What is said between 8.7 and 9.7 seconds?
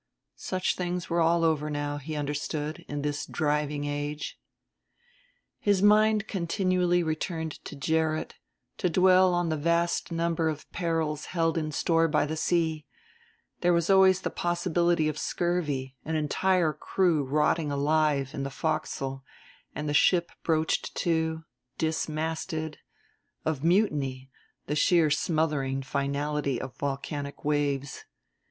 to dwell on the